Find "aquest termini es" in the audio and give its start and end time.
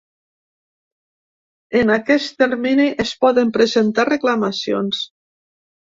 1.97-3.13